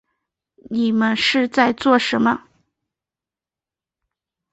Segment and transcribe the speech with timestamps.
[0.71, 2.43] 你们是在做什么